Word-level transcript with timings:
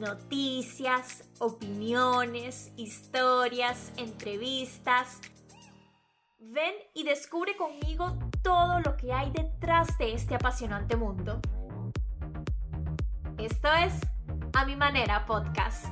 noticias, 0.00 1.24
opiniones, 1.38 2.72
historias, 2.76 3.92
entrevistas. 3.98 5.20
Ven 6.38 6.74
y 6.94 7.04
descubre 7.04 7.54
conmigo 7.56 8.18
todo 8.42 8.80
lo 8.80 8.96
que 8.96 9.12
hay 9.12 9.30
detrás 9.30 9.96
de 9.98 10.14
este 10.14 10.34
apasionante 10.34 10.96
mundo. 10.96 11.40
Esto 13.36 13.68
es 13.72 13.92
A 14.54 14.64
Mi 14.64 14.74
Manera 14.74 15.26
Podcast. 15.26 15.86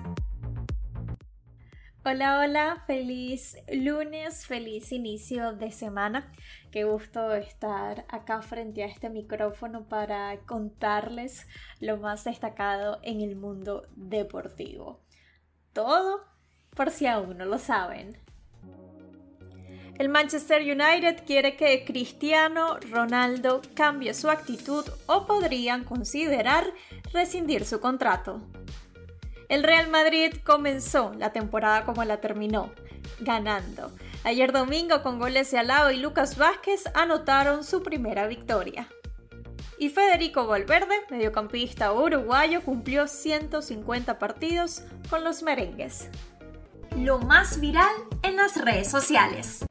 Hola, 2.11 2.41
hola, 2.41 2.85
feliz 2.87 3.59
lunes, 3.71 4.47
feliz 4.47 4.93
inicio 4.93 5.53
de 5.53 5.71
semana. 5.71 6.33
Qué 6.71 6.85
gusto 6.85 7.35
estar 7.35 8.07
acá 8.09 8.41
frente 8.41 8.83
a 8.83 8.87
este 8.87 9.11
micrófono 9.11 9.87
para 9.87 10.39
contarles 10.47 11.47
lo 11.81 11.99
más 11.99 12.25
destacado 12.25 12.99
en 13.03 13.21
el 13.21 13.37
mundo 13.37 13.87
deportivo. 13.95 15.03
Todo 15.75 16.25
por 16.75 16.91
si 16.91 17.05
aún 17.07 17.37
no 17.37 17.45
lo 17.45 17.59
saben. 17.59 18.17
El 19.99 20.09
Manchester 20.09 20.63
United 20.63 21.27
quiere 21.27 21.57
que 21.57 21.85
Cristiano 21.85 22.79
Ronaldo 22.91 23.61
cambie 23.75 24.15
su 24.15 24.31
actitud 24.31 24.87
o 25.05 25.27
podrían 25.27 25.85
considerar 25.85 26.65
rescindir 27.13 27.67
su 27.67 27.81
contrato. 27.81 28.41
El 29.49 29.63
Real 29.63 29.89
Madrid 29.89 30.35
comenzó 30.45 31.15
la 31.17 31.33
temporada 31.33 31.87
como 31.87 32.05
la 32.05 32.21
terminó, 32.21 32.71
ganando. 33.21 33.91
Ayer 34.25 34.53
domingo 34.53 35.03
con 35.03 35.19
goles 35.19 35.51
de 35.51 35.59
Alao 35.59 35.91
y 35.91 35.97
Lucas 35.97 36.37
Vázquez 36.37 36.85
anotaron 36.95 37.65
su 37.65 37.83
primera 37.83 38.27
victoria. 38.27 38.89
Y 39.79 39.89
Federico 39.89 40.47
Valverde, 40.47 40.97
mediocampista 41.09 41.93
uruguayo, 41.95 42.63
cumplió 42.63 43.07
150 43.07 44.19
partidos 44.19 44.83
con 45.09 45.25
los 45.25 45.43
merengues. 45.43 46.11
Lo 46.99 47.19
más 47.19 47.59
viral 47.59 47.95
en 48.23 48.37
las 48.37 48.57
redes 48.63 48.91
sociales. 48.91 49.65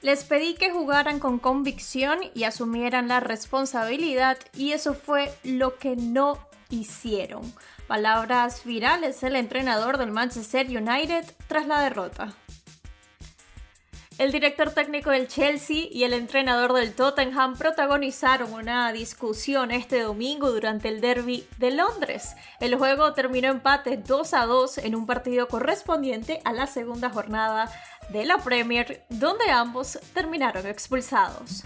Les 0.00 0.24
pedí 0.24 0.54
que 0.54 0.72
jugaran 0.72 1.20
con 1.20 1.38
convicción 1.38 2.18
y 2.34 2.42
asumieran 2.42 3.06
la 3.06 3.20
responsabilidad 3.20 4.38
y 4.56 4.72
eso 4.72 4.94
fue 4.94 5.32
lo 5.44 5.76
que 5.78 5.94
no 5.94 6.38
hicieron. 6.72 7.42
Palabras 7.86 8.64
virales 8.64 9.20
del 9.20 9.36
entrenador 9.36 9.98
del 9.98 10.10
Manchester 10.10 10.66
United 10.66 11.24
tras 11.46 11.66
la 11.66 11.80
derrota. 11.82 12.34
El 14.18 14.30
director 14.30 14.70
técnico 14.70 15.10
del 15.10 15.26
Chelsea 15.26 15.86
y 15.90 16.04
el 16.04 16.12
entrenador 16.12 16.74
del 16.74 16.94
Tottenham 16.94 17.56
protagonizaron 17.56 18.52
una 18.52 18.92
discusión 18.92 19.70
este 19.70 20.00
domingo 20.00 20.52
durante 20.52 20.88
el 20.88 21.00
derby 21.00 21.46
de 21.58 21.72
Londres. 21.72 22.36
El 22.60 22.76
juego 22.76 23.14
terminó 23.14 23.48
empate 23.48 23.96
2 23.96 24.34
a 24.34 24.46
2 24.46 24.78
en 24.78 24.94
un 24.94 25.06
partido 25.06 25.48
correspondiente 25.48 26.40
a 26.44 26.52
la 26.52 26.66
segunda 26.66 27.10
jornada 27.10 27.68
de 28.10 28.24
la 28.26 28.38
Premier, 28.38 29.04
donde 29.08 29.50
ambos 29.50 29.98
terminaron 30.14 30.66
expulsados. 30.66 31.64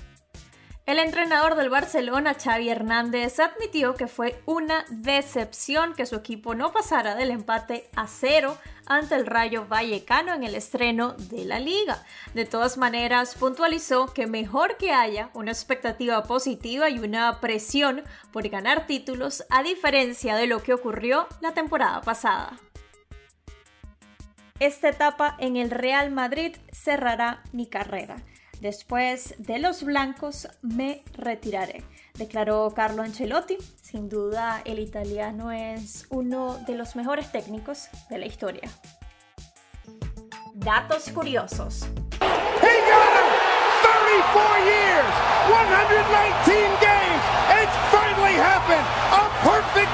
El 0.86 1.00
entrenador 1.00 1.56
del 1.56 1.68
Barcelona, 1.68 2.36
Xavi 2.40 2.68
Hernández, 2.68 3.40
admitió 3.40 3.96
que 3.96 4.06
fue 4.06 4.40
una 4.46 4.84
decepción 4.88 5.94
que 5.94 6.06
su 6.06 6.14
equipo 6.14 6.54
no 6.54 6.72
pasara 6.72 7.16
del 7.16 7.32
empate 7.32 7.90
a 7.96 8.06
cero 8.06 8.56
ante 8.86 9.16
el 9.16 9.26
Rayo 9.26 9.66
Vallecano 9.66 10.32
en 10.32 10.44
el 10.44 10.54
estreno 10.54 11.14
de 11.14 11.44
la 11.44 11.58
liga. 11.58 12.04
De 12.34 12.44
todas 12.44 12.78
maneras, 12.78 13.34
puntualizó 13.34 14.14
que 14.14 14.28
mejor 14.28 14.76
que 14.76 14.92
haya 14.92 15.30
una 15.34 15.50
expectativa 15.50 16.22
positiva 16.22 16.88
y 16.88 17.00
una 17.00 17.40
presión 17.40 18.04
por 18.32 18.48
ganar 18.48 18.86
títulos 18.86 19.44
a 19.50 19.64
diferencia 19.64 20.36
de 20.36 20.46
lo 20.46 20.62
que 20.62 20.72
ocurrió 20.72 21.26
la 21.40 21.52
temporada 21.52 22.00
pasada. 22.00 22.60
Esta 24.60 24.90
etapa 24.90 25.34
en 25.40 25.56
el 25.56 25.72
Real 25.72 26.12
Madrid 26.12 26.56
cerrará 26.70 27.42
mi 27.50 27.66
carrera. 27.66 28.18
Después 28.60 29.34
de 29.38 29.58
los 29.58 29.82
blancos 29.82 30.48
me 30.62 31.02
retiraré, 31.12 31.84
declaró 32.14 32.72
Carlo 32.74 33.02
Ancelotti. 33.02 33.58
Sin 33.80 34.08
duda, 34.08 34.62
el 34.64 34.78
italiano 34.78 35.52
es 35.52 36.06
uno 36.10 36.58
de 36.66 36.74
los 36.74 36.96
mejores 36.96 37.30
técnicos 37.30 37.88
de 38.08 38.18
la 38.18 38.26
historia. 38.26 38.68
Datos 40.54 41.10
curiosos. 41.10 41.86
He 42.62 42.74
got 42.90 43.12
him! 43.12 43.56
34 43.82 44.58
years, 44.64 45.12
119 45.52 46.72
games. 46.80 47.22
It's 47.60 47.76
finally 47.92 48.34
happened. 48.40 48.86
A 49.12 49.28
perfect 49.44 49.85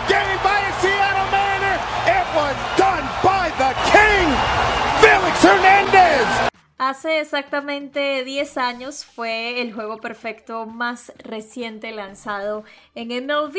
Hace 6.84 7.20
exactamente 7.20 8.24
10 8.24 8.58
años 8.58 9.04
fue 9.04 9.60
el 9.60 9.72
juego 9.72 10.00
perfecto 10.00 10.66
más 10.66 11.12
reciente 11.18 11.92
lanzado 11.92 12.64
en 12.96 13.24
MLB. 13.24 13.56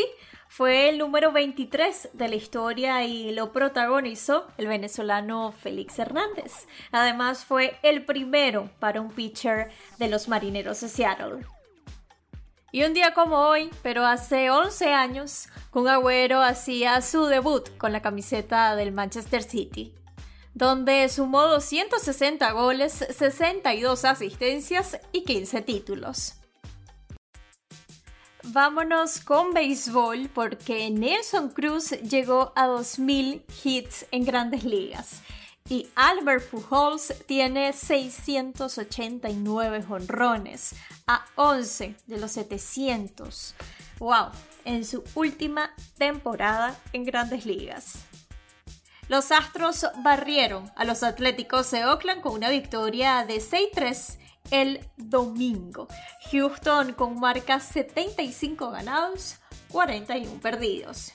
Fue 0.50 0.90
el 0.90 0.98
número 0.98 1.32
23 1.32 2.10
de 2.12 2.28
la 2.28 2.36
historia 2.36 3.06
y 3.06 3.32
lo 3.32 3.54
protagonizó 3.54 4.48
el 4.58 4.68
venezolano 4.68 5.54
Félix 5.54 6.00
Hernández. 6.00 6.68
Además 6.92 7.46
fue 7.46 7.78
el 7.82 8.04
primero 8.04 8.70
para 8.80 9.00
un 9.00 9.10
pitcher 9.10 9.72
de 10.00 10.10
los 10.10 10.28
Marineros 10.28 10.82
de 10.82 10.90
Seattle. 10.90 11.46
Y 12.74 12.84
un 12.84 12.94
día 12.94 13.14
como 13.14 13.38
hoy, 13.38 13.70
pero 13.84 14.06
hace 14.06 14.50
11 14.50 14.94
años, 14.94 15.48
Kun 15.72 15.88
Agüero 15.88 16.42
hacía 16.42 17.02
su 17.02 17.28
debut 17.28 17.70
con 17.78 17.94
la 17.94 18.02
camiseta 18.02 18.76
del 18.76 18.92
Manchester 18.92 19.44
City 19.44 19.94
donde 20.54 21.08
sumó 21.10 21.44
260 21.44 22.52
goles, 22.52 22.94
62 22.94 24.06
asistencias 24.06 25.00
y 25.12 25.24
15 25.24 25.62
títulos. 25.62 26.36
Vámonos 28.44 29.20
con 29.22 29.54
béisbol 29.54 30.30
porque 30.34 30.90
Nelson 30.90 31.50
Cruz 31.50 31.92
llegó 31.92 32.52
a 32.56 32.68
2.000 32.68 33.44
hits 33.64 34.06
en 34.12 34.26
grandes 34.26 34.66
ligas 34.66 35.22
y 35.70 35.88
Albert 35.96 36.50
Pujols 36.50 37.14
tiene 37.26 37.72
689 37.72 39.84
jonrones 39.84 40.76
a 41.08 41.24
11 41.36 41.96
de 42.06 42.20
los 42.20 42.34
700. 42.34 43.56
¡Wow! 44.00 44.32
En 44.66 44.84
su 44.86 45.06
última 45.16 45.74
temporada 45.98 46.78
en 46.92 47.06
grandes 47.06 47.46
ligas. 47.46 48.00
Los 49.14 49.32
Astros 49.32 49.86
barrieron 49.98 50.72
a 50.76 50.86
los 50.86 51.04
Atléticos 51.04 51.70
de 51.70 51.86
Oakland 51.86 52.22
con 52.22 52.34
una 52.34 52.50
victoria 52.50 53.24
de 53.28 53.36
6-3 53.36 54.18
el 54.50 54.90
domingo. 54.98 55.88
Houston 56.32 56.94
con 56.94 57.20
marca 57.20 57.60
75 57.60 58.72
ganados, 58.72 59.36
41 59.68 60.42
perdidos. 60.42 61.12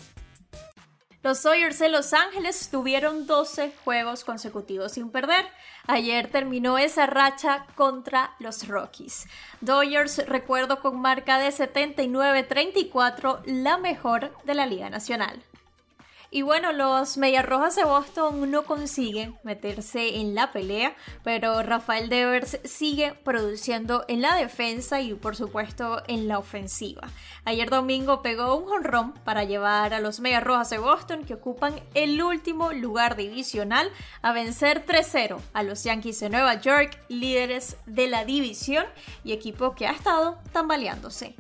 Los 1.25 1.43
Dodgers 1.43 1.81
de 1.81 1.89
Los 1.89 2.13
Ángeles 2.13 2.69
tuvieron 2.71 3.27
12 3.27 3.73
juegos 3.85 4.23
consecutivos 4.23 4.93
sin 4.93 5.11
perder. 5.11 5.45
Ayer 5.89 6.31
terminó 6.31 6.79
esa 6.79 7.07
racha 7.07 7.67
contra 7.75 8.37
los 8.39 8.69
Rockies. 8.69 9.27
Dodgers, 9.61 10.25
recuerdo, 10.29 10.79
con 10.79 11.01
marca 11.01 11.41
de 11.41 11.49
79-34, 11.49 13.43
la 13.47 13.77
mejor 13.77 14.33
de 14.45 14.55
la 14.55 14.67
Liga 14.67 14.89
Nacional. 14.89 15.43
Y 16.31 16.43
bueno, 16.43 16.73
los 16.75 17.17
Mediarrojas 17.17 17.75
de 17.77 17.85
Boston 17.85 18.51
no 18.51 18.65
consiguen 18.65 19.39
meterse 19.45 20.17
en 20.21 20.35
la 20.35 20.53
pelea, 20.53 20.95
pero 21.25 21.63
Rafael 21.63 22.11
Devers 22.11 22.59
sigue 22.65 23.15
produciendo 23.15 24.05
en 24.09 24.21
la 24.21 24.37
defensa 24.37 25.01
y 25.01 25.15
por 25.15 25.37
supuesto 25.37 26.03
en 26.07 26.29
la 26.29 26.39
ofensiva. 26.39 27.09
Ayer 27.47 27.71
domingo 27.71 28.21
pegó 28.21 28.57
un 28.57 28.67
jonrón 28.67 29.15
para 29.25 29.45
llevar 29.45 29.95
a 29.95 30.01
los 30.01 30.21
Mediarrojas 30.21 30.69
de 30.69 30.77
Boston 30.77 31.25
que 31.25 31.33
ocupan 31.33 31.81
el 31.95 32.21
último 32.23 32.75
lugar 32.75 33.17
divisional 33.17 33.91
a 34.21 34.33
vencer 34.33 34.85
3-0 34.85 35.41
a 35.55 35.63
los 35.63 35.83
Yankees 35.85 36.21
de 36.21 36.29
Nueva 36.29 36.61
York, 36.61 37.01
líderes 37.09 37.79
de 37.87 38.07
la 38.07 38.27
división 38.27 38.85
y 39.25 39.33
equipo 39.33 39.75
que 39.75 39.87
ha 39.87 39.93
estado 39.93 40.39
tambaleándose. 40.53 41.37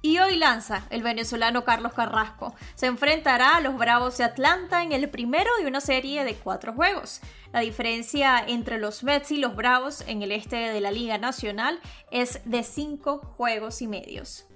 Y 0.00 0.18
hoy 0.18 0.36
lanza 0.36 0.84
el 0.90 1.02
venezolano 1.02 1.64
Carlos 1.64 1.92
Carrasco. 1.92 2.54
Se 2.76 2.86
enfrentará 2.86 3.56
a 3.56 3.60
los 3.60 3.76
Bravos 3.76 4.16
de 4.16 4.24
Atlanta 4.24 4.84
en 4.84 4.92
el 4.92 5.10
primero 5.10 5.50
de 5.58 5.66
una 5.66 5.80
serie 5.80 6.22
de 6.22 6.36
cuatro 6.36 6.72
juegos. 6.72 7.20
La 7.52 7.60
diferencia 7.60 8.38
entre 8.46 8.78
los 8.78 9.02
Mets 9.02 9.32
y 9.32 9.38
los 9.38 9.56
Bravos 9.56 10.04
en 10.06 10.22
el 10.22 10.30
este 10.30 10.56
de 10.56 10.80
la 10.80 10.92
Liga 10.92 11.18
Nacional 11.18 11.80
es 12.12 12.40
de 12.44 12.62
cinco 12.62 13.18
juegos 13.36 13.82
y 13.82 13.88
medios. 13.88 14.46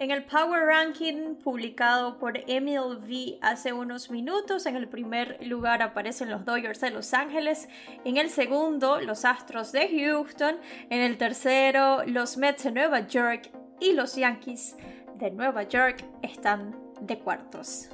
En 0.00 0.10
el 0.10 0.24
Power 0.24 0.66
Ranking 0.66 1.36
publicado 1.36 2.18
por 2.18 2.36
MLB 2.36 3.38
hace 3.42 3.72
unos 3.72 4.10
minutos, 4.10 4.66
en 4.66 4.76
el 4.76 4.88
primer 4.88 5.38
lugar 5.46 5.80
aparecen 5.80 6.28
los 6.28 6.44
Dodgers 6.44 6.80
de 6.80 6.90
Los 6.90 7.14
Ángeles, 7.14 7.68
en 8.04 8.16
el 8.18 8.30
segundo 8.30 9.00
los 9.00 9.24
Astros 9.24 9.72
de 9.72 9.88
Houston, 9.88 10.58
en 10.90 11.00
el 11.00 11.16
tercero 11.16 12.04
los 12.04 12.36
Mets 12.36 12.64
de 12.64 12.72
Nueva 12.72 13.06
York 13.06 13.50
y 13.80 13.92
los 13.92 14.16
Yankees 14.16 14.76
de 15.18 15.30
Nueva 15.30 15.64
York 15.64 16.04
están 16.22 16.76
de 17.00 17.18
cuartos. 17.18 17.88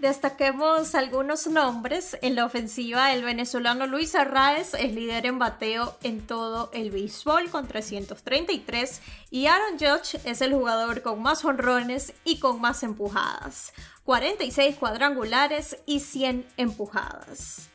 Destaquemos 0.00 0.94
algunos 0.94 1.48
nombres. 1.48 2.16
En 2.22 2.36
la 2.36 2.44
ofensiva, 2.44 3.12
el 3.12 3.24
venezolano 3.24 3.88
Luis 3.88 4.14
Arraez 4.14 4.74
es 4.74 4.94
líder 4.94 5.26
en 5.26 5.40
bateo 5.40 5.96
en 6.04 6.24
todo 6.24 6.70
el 6.72 6.92
béisbol 6.92 7.50
con 7.50 7.66
333 7.66 9.02
y 9.32 9.46
Aaron 9.46 9.72
Judge 9.72 10.20
es 10.24 10.40
el 10.40 10.54
jugador 10.54 11.02
con 11.02 11.20
más 11.20 11.44
honrones 11.44 12.14
y 12.24 12.38
con 12.38 12.60
más 12.60 12.84
empujadas, 12.84 13.72
46 14.04 14.76
cuadrangulares 14.76 15.78
y 15.84 15.98
100 15.98 16.46
empujadas. 16.56 17.68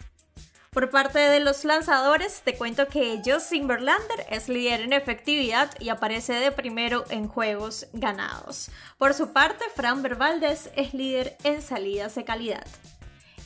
Por 0.74 0.90
parte 0.90 1.20
de 1.20 1.40
los 1.40 1.66
lanzadores, 1.66 2.42
te 2.42 2.58
cuento 2.58 2.88
que 2.88 3.22
Justin 3.24 3.68
Verlander 3.68 4.26
es 4.32 4.50
líder 4.50 4.82
en 4.82 4.94
efectividad 4.94 5.70
y 5.80 5.90
aparece 5.90 6.34
de 6.34 6.52
primero 6.52 7.04
en 7.12 7.28
juegos 7.28 7.86
ganados. 7.94 8.72
Por 8.98 9.14
su 9.14 9.34
parte, 9.34 9.66
Fran 9.76 10.02
Valdez 10.02 10.72
es 10.76 10.96
líder 10.96 11.38
en 11.44 11.62
salidas 11.62 12.16
de 12.16 12.26
calidad. 12.26 12.66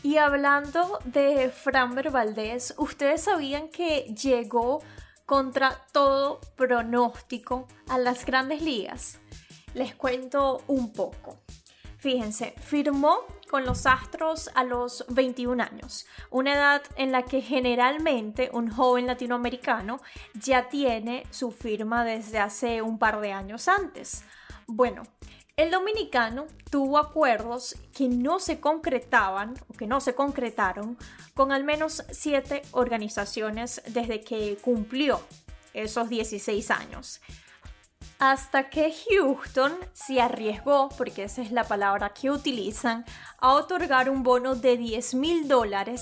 Y 0.03 0.15
hablando 0.17 0.99
de 1.03 1.49
Fran 1.49 1.95
Valdez, 1.95 2.73
¿ustedes 2.77 3.23
sabían 3.23 3.67
que 3.67 4.03
llegó 4.15 4.81
contra 5.25 5.81
todo 5.91 6.39
pronóstico 6.55 7.67
a 7.89 7.97
las 7.97 8.25
grandes 8.25 8.61
ligas? 8.61 9.19
Les 9.73 9.93
cuento 9.93 10.63
un 10.67 10.93
poco. 10.93 11.41
Fíjense, 11.97 12.53
firmó 12.59 13.17
con 13.49 13.65
los 13.65 13.87
Astros 13.87 14.51
a 14.53 14.63
los 14.63 15.03
21 15.09 15.63
años, 15.63 16.05
una 16.29 16.53
edad 16.53 16.83
en 16.95 17.11
la 17.11 17.23
que 17.23 17.41
generalmente 17.41 18.51
un 18.53 18.69
joven 18.69 19.07
latinoamericano 19.07 19.99
ya 20.35 20.69
tiene 20.69 21.23
su 21.31 21.51
firma 21.51 22.05
desde 22.05 22.39
hace 22.39 22.81
un 22.81 22.99
par 22.99 23.19
de 23.19 23.31
años 23.31 23.67
antes. 23.67 24.23
Bueno, 24.67 25.03
el 25.55 25.71
dominicano 25.71 26.45
tuvo 26.69 26.99
acuerdos 26.99 27.75
que 27.95 28.07
no 28.07 28.37
se 28.37 28.59
concretaban 28.59 29.55
o 29.67 29.73
que 29.73 29.87
no 29.87 29.99
se 29.99 30.13
concretaron 30.13 30.99
con 31.33 31.51
al 31.51 31.63
menos 31.63 32.03
siete 32.11 32.61
organizaciones 32.73 33.81
desde 33.87 34.21
que 34.21 34.57
cumplió 34.61 35.19
esos 35.73 36.09
16 36.09 36.69
años 36.69 37.21
hasta 38.19 38.69
que 38.69 38.93
Houston 39.09 39.73
se 39.93 40.19
arriesgó, 40.21 40.89
porque 40.97 41.23
esa 41.23 41.41
es 41.41 41.51
la 41.51 41.63
palabra 41.63 42.09
que 42.09 42.31
utilizan, 42.31 43.05
a 43.39 43.53
otorgar 43.53 44.09
un 44.09 44.23
bono 44.23 44.55
de 44.55 44.77
10 44.77 45.15
mil 45.15 45.47
dólares 45.47 46.01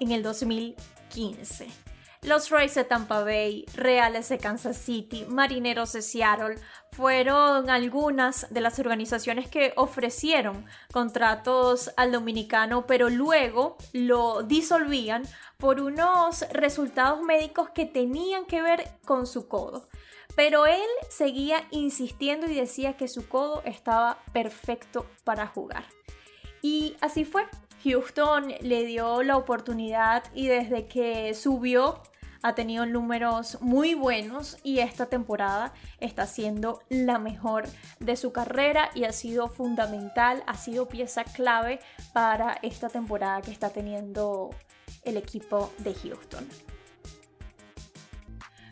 en 0.00 0.12
el 0.12 0.22
2015. 0.22 1.93
Los 2.24 2.48
Rays 2.48 2.74
de 2.74 2.84
Tampa 2.84 3.22
Bay, 3.22 3.66
Reales 3.74 4.30
de 4.30 4.38
Kansas 4.38 4.78
City, 4.78 5.26
Marineros 5.28 5.92
de 5.92 6.00
Seattle 6.00 6.56
fueron 6.92 7.68
algunas 7.68 8.52
de 8.52 8.62
las 8.62 8.78
organizaciones 8.78 9.46
que 9.50 9.74
ofrecieron 9.76 10.64
contratos 10.90 11.92
al 11.98 12.12
dominicano, 12.12 12.86
pero 12.86 13.10
luego 13.10 13.76
lo 13.92 14.42
disolvían 14.42 15.24
por 15.58 15.82
unos 15.82 16.48
resultados 16.50 17.20
médicos 17.20 17.68
que 17.74 17.84
tenían 17.84 18.46
que 18.46 18.62
ver 18.62 18.88
con 19.04 19.26
su 19.26 19.46
codo. 19.46 19.86
Pero 20.34 20.64
él 20.64 20.80
seguía 21.10 21.68
insistiendo 21.72 22.46
y 22.46 22.54
decía 22.54 22.96
que 22.96 23.06
su 23.06 23.28
codo 23.28 23.62
estaba 23.66 24.22
perfecto 24.32 25.06
para 25.24 25.46
jugar. 25.46 25.84
Y 26.62 26.96
así 27.02 27.26
fue. 27.26 27.44
Houston 27.84 28.54
le 28.62 28.86
dio 28.86 29.22
la 29.22 29.36
oportunidad 29.36 30.24
y 30.34 30.46
desde 30.46 30.86
que 30.86 31.34
subió 31.34 32.00
ha 32.44 32.54
tenido 32.54 32.84
números 32.84 33.56
muy 33.62 33.94
buenos 33.94 34.58
y 34.62 34.80
esta 34.80 35.06
temporada 35.06 35.72
está 35.98 36.26
siendo 36.26 36.82
la 36.90 37.18
mejor 37.18 37.64
de 38.00 38.16
su 38.16 38.34
carrera 38.34 38.90
y 38.94 39.04
ha 39.04 39.12
sido 39.12 39.48
fundamental, 39.48 40.44
ha 40.46 40.54
sido 40.54 40.86
pieza 40.86 41.24
clave 41.24 41.80
para 42.12 42.58
esta 42.60 42.90
temporada 42.90 43.40
que 43.40 43.50
está 43.50 43.70
teniendo 43.70 44.50
el 45.04 45.16
equipo 45.16 45.72
de 45.78 45.94
Houston. 45.94 46.46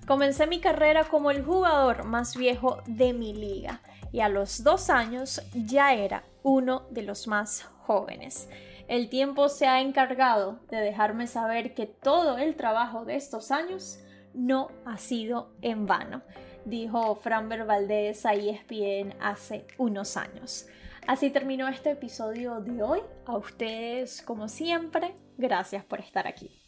Comencé 0.07 0.47
mi 0.47 0.61
carrera 0.61 1.05
como 1.05 1.31
el 1.31 1.43
jugador 1.43 2.05
más 2.05 2.37
viejo 2.37 2.83
de 2.85 3.15
mi 3.15 3.33
liga 3.33 3.81
y 4.13 4.21
a 4.21 4.29
los 4.29 4.63
dos 4.63 4.91
años 4.91 5.41
ya 5.55 5.95
era 5.95 6.25
uno 6.43 6.87
de 6.91 7.05
los 7.05 7.27
más 7.27 7.63
jóvenes. 7.87 8.51
El 8.93 9.09
tiempo 9.09 9.49
se 9.49 9.67
ha 9.67 9.81
encargado 9.81 10.61
de 10.69 10.77
dejarme 10.77 11.27
saber 11.27 11.73
que 11.73 11.87
todo 11.87 12.37
el 12.37 12.57
trabajo 12.57 13.07
de 13.07 13.17
estos 13.17 13.51
años 13.51 13.99
no 14.35 14.69
ha 14.85 14.99
sido 14.99 15.55
en 15.63 15.87
vano, 15.87 16.21
dijo 16.67 17.15
Franber 17.15 17.65
Valdés 17.65 18.27
a 18.27 18.35
ESPN 18.35 19.15
hace 19.19 19.67
unos 19.79 20.19
años. 20.19 20.67
Así 21.07 21.31
terminó 21.31 21.69
este 21.69 21.93
episodio 21.93 22.61
de 22.61 22.83
hoy. 22.83 23.01
A 23.25 23.39
ustedes, 23.39 24.21
como 24.21 24.47
siempre, 24.47 25.15
gracias 25.39 25.87
por 25.87 26.01
estar 26.01 26.27
aquí. 26.27 26.62